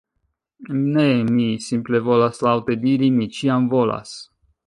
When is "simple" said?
1.65-2.01